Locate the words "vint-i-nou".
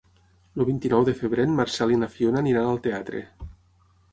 0.69-1.03